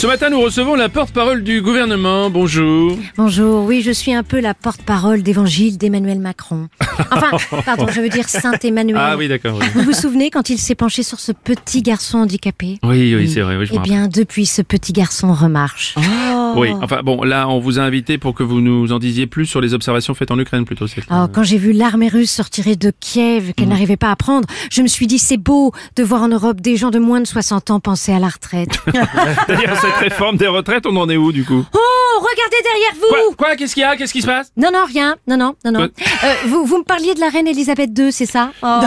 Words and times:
Ce 0.00 0.06
matin, 0.06 0.30
nous 0.30 0.40
recevons 0.40 0.76
la 0.76 0.88
porte-parole 0.88 1.44
du 1.44 1.60
gouvernement. 1.60 2.30
Bonjour. 2.30 2.96
Bonjour, 3.18 3.66
oui, 3.66 3.82
je 3.82 3.90
suis 3.90 4.14
un 4.14 4.22
peu 4.22 4.40
la 4.40 4.54
porte-parole 4.54 5.22
d'évangile 5.22 5.76
d'Emmanuel 5.76 6.20
Macron. 6.20 6.68
Enfin, 7.12 7.62
pardon, 7.64 7.86
je 7.88 8.00
veux 8.00 8.08
dire 8.08 8.28
Saint-Emmanuel. 8.28 9.00
Ah 9.00 9.16
oui, 9.16 9.26
d'accord. 9.26 9.58
Oui, 9.58 9.66
Vous 9.74 9.82
vous 9.82 9.92
souvenez 9.92 10.30
quand 10.30 10.48
il 10.48 10.58
s'est 10.58 10.74
penché 10.74 11.02
sur 11.02 11.18
ce 11.18 11.32
petit 11.32 11.82
garçon 11.82 12.18
handicapé? 12.18 12.78
Oui, 12.82 13.14
oui, 13.14 13.28
c'est 13.28 13.40
vrai. 13.40 13.56
Oui, 13.56 13.66
je 13.66 13.72
Eh 13.74 13.78
bien, 13.78 14.06
depuis, 14.06 14.46
ce 14.46 14.62
petit 14.62 14.92
garçon 14.92 15.32
remarche. 15.32 15.94
Oui, 16.56 16.70
enfin 16.82 17.00
bon, 17.02 17.22
là, 17.22 17.48
on 17.48 17.58
vous 17.58 17.78
a 17.78 17.82
invité 17.82 18.18
pour 18.18 18.34
que 18.34 18.42
vous 18.42 18.60
nous 18.60 18.92
en 18.92 18.98
disiez 18.98 19.26
plus 19.26 19.46
sur 19.46 19.60
les 19.60 19.72
observations 19.74 20.14
faites 20.14 20.30
en 20.30 20.38
Ukraine 20.38 20.64
plutôt. 20.64 20.86
Oh, 21.10 21.26
quand 21.32 21.42
j'ai 21.42 21.58
vu 21.58 21.72
l'armée 21.72 22.08
russe 22.08 22.32
se 22.32 22.42
retirer 22.42 22.76
de 22.76 22.92
Kiev, 23.00 23.52
qu'elle 23.54 23.68
n'arrivait 23.68 23.96
pas 23.96 24.10
à 24.10 24.16
prendre, 24.16 24.46
je 24.70 24.82
me 24.82 24.88
suis 24.88 25.06
dit, 25.06 25.18
c'est 25.18 25.36
beau 25.36 25.72
de 25.96 26.02
voir 26.02 26.22
en 26.22 26.28
Europe 26.28 26.60
des 26.60 26.76
gens 26.76 26.90
de 26.90 26.98
moins 26.98 27.20
de 27.20 27.26
60 27.26 27.70
ans 27.70 27.80
penser 27.80 28.12
à 28.12 28.18
la 28.18 28.28
retraite. 28.28 28.78
Réforme 29.98 30.36
des 30.36 30.46
retraites, 30.46 30.86
on 30.86 30.96
en 30.96 31.08
est 31.08 31.16
où 31.16 31.32
du 31.32 31.44
coup 31.44 31.64
oh, 31.74 31.89
regardez 32.32 32.56
derrière 32.62 32.94
vous 33.28 33.34
Quoi 33.36 33.56
Qu'est-ce 33.56 33.74
qu'il 33.74 33.82
y 33.82 33.84
a 33.84 33.96
Qu'est-ce 33.96 34.12
qui 34.12 34.22
se 34.22 34.26
passe? 34.26 34.52
Non, 34.56 34.70
non, 34.72 34.84
rien. 34.86 35.16
Non, 35.26 35.36
non, 35.36 35.54
non, 35.64 35.72
non. 35.72 35.80
Euh, 35.82 36.34
vous, 36.46 36.64
vous 36.64 36.78
me 36.78 36.84
parliez 36.84 37.14
de 37.14 37.20
la 37.20 37.28
reine 37.28 37.46
Elisabeth 37.46 37.90
II, 37.98 38.12
c'est 38.12 38.26
ça? 38.26 38.52
Oh. 38.62 38.80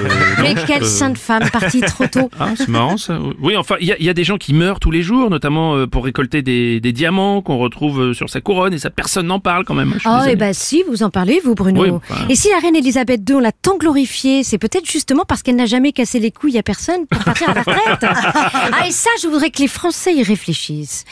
Mais 0.42 0.54
quelle 0.66 0.84
sainte 0.86 1.18
femme 1.18 1.48
partie 1.50 1.80
trop 1.80 2.06
tôt. 2.06 2.30
Ah, 2.38 2.50
c'est 2.56 2.68
marrant 2.68 2.96
ça. 2.98 3.18
Oui, 3.40 3.56
enfin, 3.56 3.76
il 3.80 3.86
y, 3.86 3.92
a- 3.92 3.96
il 3.98 4.04
y 4.04 4.10
a 4.10 4.14
des 4.14 4.24
gens 4.24 4.36
qui 4.36 4.52
meurent 4.52 4.78
tous 4.78 4.90
les 4.90 5.02
jours, 5.02 5.30
notamment 5.30 5.74
euh, 5.74 5.86
pour 5.86 6.04
récolter 6.04 6.42
des, 6.42 6.80
des 6.80 6.92
diamants 6.92 7.40
qu'on 7.40 7.56
retrouve 7.56 8.00
euh, 8.00 8.14
sur 8.14 8.28
sa 8.28 8.40
couronne, 8.40 8.74
et 8.74 8.78
ça, 8.78 8.90
personne 8.90 9.26
n'en 9.28 9.40
parle 9.40 9.64
quand 9.64 9.74
même. 9.74 9.96
Oh, 10.04 10.18
et 10.28 10.36
ben 10.36 10.52
si, 10.52 10.82
vous 10.88 11.02
en 11.02 11.10
parlez, 11.10 11.40
vous, 11.42 11.54
Bruno. 11.54 11.82
Oui, 11.82 11.90
enfin. 11.90 12.26
Et 12.28 12.36
si 12.36 12.50
la 12.50 12.58
reine 12.58 12.76
Elisabeth 12.76 13.22
II, 13.28 13.36
on 13.36 13.40
l'a 13.40 13.52
tant 13.52 13.76
glorifiée, 13.78 14.44
c'est 14.44 14.58
peut-être 14.58 14.90
justement 14.90 15.24
parce 15.26 15.42
qu'elle 15.42 15.56
n'a 15.56 15.66
jamais 15.66 15.92
cassé 15.92 16.18
les 16.20 16.30
couilles 16.30 16.58
à 16.58 16.62
personne 16.62 17.06
pour 17.06 17.22
partir 17.24 17.48
à 17.50 17.54
la 17.54 17.62
retraite. 17.62 18.00
ah, 18.04 18.86
et 18.86 18.90
ça, 18.92 19.10
je 19.22 19.28
voudrais 19.28 19.50
que 19.50 19.60
les 19.62 19.68
Français 19.68 20.14
y 20.14 20.22
réfléchissent. 20.22 21.04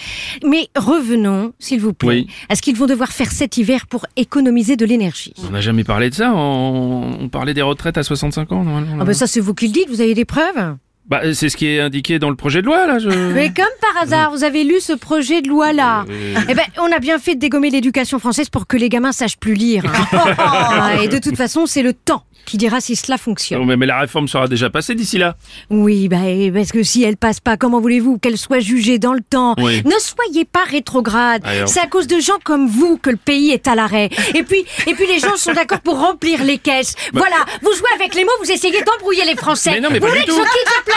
Mais 0.44 0.68
revenons, 0.76 1.52
s'il 1.74 1.82
vous 1.82 1.92
plaît, 1.92 2.08
Oui. 2.08 2.26
à 2.48 2.54
ce 2.56 2.62
qu'ils 2.62 2.76
vont 2.76 2.86
devoir 2.86 3.10
faire 3.12 3.30
cet 3.32 3.56
hiver 3.56 3.86
pour 3.86 4.06
économiser 4.16 4.76
de 4.76 4.84
l'énergie? 4.86 5.32
On 5.46 5.50
n'a 5.50 5.60
jamais 5.60 5.84
parlé 5.84 6.10
de 6.10 6.14
ça. 6.14 6.32
On, 6.34 7.16
on 7.20 7.28
parlait 7.28 7.54
des 7.54 7.62
retraites 7.62 7.98
à 7.98 8.02
65 8.02 8.52
ans, 8.52 8.64
normalement. 8.64 8.98
Ah 9.00 9.04
ben 9.04 9.12
ça, 9.12 9.26
c'est 9.26 9.40
vous 9.40 9.54
qui 9.54 9.66
le 9.66 9.72
dites, 9.72 9.88
vous 9.88 10.00
avez 10.00 10.14
des 10.14 10.24
preuves? 10.24 10.76
Bah, 11.06 11.20
c'est 11.34 11.50
ce 11.50 11.56
qui 11.56 11.66
est 11.66 11.80
indiqué 11.80 12.18
dans 12.18 12.30
le 12.30 12.36
projet 12.36 12.62
de 12.62 12.66
loi, 12.66 12.86
là. 12.86 12.98
Je... 12.98 13.08
Mais 13.08 13.52
comme 13.52 13.66
par 13.80 14.02
hasard, 14.02 14.30
vous 14.30 14.42
avez 14.42 14.64
lu 14.64 14.80
ce 14.80 14.94
projet 14.94 15.42
de 15.42 15.48
loi-là. 15.48 16.06
Eh 16.48 16.54
ben, 16.54 16.64
on 16.78 16.90
a 16.90 16.98
bien 16.98 17.18
fait 17.18 17.34
de 17.34 17.40
dégommer 17.40 17.68
l'éducation 17.68 18.18
française 18.18 18.48
pour 18.48 18.66
que 18.66 18.76
les 18.78 18.88
gamins 18.88 19.12
sachent 19.12 19.38
plus 19.38 19.54
lire. 19.54 19.84
Ah, 20.38 20.94
Et 21.02 21.08
de 21.08 21.18
toute 21.18 21.36
façon, 21.36 21.66
c'est 21.66 21.82
le 21.82 21.92
temps 21.92 22.24
qui 22.44 22.56
dira 22.56 22.80
si 22.80 22.96
cela 22.96 23.18
fonctionne. 23.18 23.58
Non, 23.60 23.64
mais, 23.64 23.76
mais 23.76 23.86
la 23.86 23.98
réforme 24.00 24.28
sera 24.28 24.48
déjà 24.48 24.70
passée 24.70 24.94
d'ici 24.94 25.18
là. 25.18 25.36
Oui, 25.70 26.08
bah, 26.08 26.18
parce 26.52 26.72
que 26.72 26.82
si 26.82 27.02
elle 27.02 27.16
passe 27.16 27.40
pas, 27.40 27.56
comment 27.56 27.80
voulez-vous 27.80 28.18
qu'elle 28.18 28.38
soit 28.38 28.60
jugée 28.60 28.98
dans 28.98 29.12
le 29.14 29.20
temps? 29.22 29.54
Oui. 29.58 29.82
Ne 29.84 29.98
soyez 29.98 30.44
pas 30.44 30.64
rétrograde. 30.64 31.42
Alors. 31.44 31.68
C'est 31.68 31.80
à 31.80 31.86
cause 31.86 32.06
de 32.06 32.20
gens 32.20 32.38
comme 32.44 32.68
vous 32.68 32.98
que 32.98 33.10
le 33.10 33.16
pays 33.16 33.50
est 33.50 33.66
à 33.68 33.74
l'arrêt. 33.74 34.10
Et 34.34 34.42
puis, 34.42 34.64
et 34.86 34.94
puis 34.94 35.06
les 35.06 35.18
gens 35.18 35.36
sont 35.36 35.52
d'accord 35.52 35.80
pour 35.80 35.98
remplir 35.98 36.44
les 36.44 36.58
caisses. 36.58 36.94
Voilà, 37.12 37.36
vous 37.62 37.72
jouez 37.72 37.88
avec 37.94 38.14
les 38.14 38.24
mots, 38.24 38.30
vous 38.42 38.50
essayez 38.50 38.82
d'embrouiller 38.82 39.24
les 39.24 39.36
Français. 39.36 39.72
Mais 39.72 39.80
non, 39.80 39.88
mais 39.90 39.98
vous 39.98 40.06
pas 40.06 40.12
voulez 40.12 40.24
du 40.24 40.26
que 40.26 40.32
tout. 40.32 40.44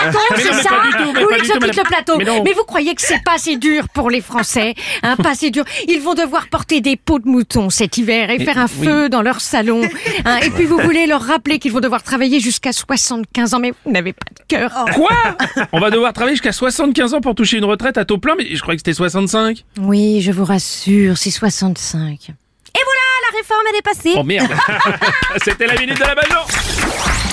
Non, 0.06 0.20
c'est 0.36 0.54
ça 0.64 0.70
Vous 1.06 1.14
voulez 1.22 1.38
que 1.40 1.46
je 1.46 1.52
quitte 1.54 1.76
le 1.78 1.84
plateau 1.84 2.18
Mais 2.18 2.54
vous 2.54 2.64
croyez 2.64 2.96
que 2.96 3.02
c'est 3.02 3.24
pas 3.24 3.34
assez 3.36 3.58
dur 3.58 3.88
pour 3.94 4.10
les 4.10 4.22
Français 4.22 4.76
hein, 5.04 5.16
Pas 5.18 5.32
assez 5.32 5.50
dur. 5.50 5.64
Ils 5.88 6.02
vont 6.02 6.14
devoir 6.14 6.48
porter 6.50 6.82
des 6.82 6.96
peaux 6.96 7.20
de 7.20 7.28
mouton 7.28 7.70
cet 7.70 7.98
hiver 7.98 8.30
et 8.30 8.40
faire 8.44 8.58
un 8.58 8.68
feu 8.68 9.10
dans 9.10 9.22
leur 9.22 9.42
salon. 9.42 9.82
hein. 10.26 10.38
et 10.44 10.50
puis 10.50 10.66
vous 10.66 10.78
voulez 10.80 11.06
leur 11.08 11.22
rappeler 11.22 11.60
qu'ils 11.60 11.72
vont 11.72 11.80
devoir 11.80 12.04
travailler 12.04 12.40
jusqu'à 12.40 12.72
75 12.72 13.54
ans, 13.54 13.60
mais 13.60 13.74
vous 13.86 13.92
n'avez 13.92 14.14
pas 14.14 14.26
de 14.38 14.44
cœur. 14.48 14.86
Quoi? 14.96 15.10
On 15.72 15.80
va 15.80 15.90
devoir 15.90 16.14
travailler 16.14 16.36
jusqu'à 16.36 16.52
75 16.52 17.14
ans 17.16 17.22
pour 17.22 17.36
toucher 17.36 17.58
une 17.58 17.66
retraite 17.66 17.98
à 17.98 18.06
taux 18.06 18.18
plein, 18.18 18.36
mais 18.38 18.56
je 18.56 18.62
croyais 18.62 18.78
que 18.78 18.82
c'était 18.82 18.94
65. 18.96 19.64
Oui, 19.80 20.22
je 20.22 20.32
vous 20.32 20.46
rassure, 20.46 21.18
c'est 21.18 21.32
65. 21.32 22.30
Et 22.30 22.84
voilà, 22.84 23.32
la 23.32 23.38
réforme, 23.38 23.62
elle 23.72 23.78
est 23.78 23.82
passée. 23.82 24.14
Oh 24.18 24.24
merde 24.24 24.52
C'était 25.44 25.68
la 25.68 25.76
minute 25.76 25.98
de 26.00 26.04
la 26.04 26.16
Bajon 26.16 27.27